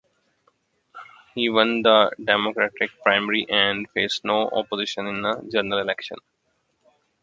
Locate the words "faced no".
3.91-4.49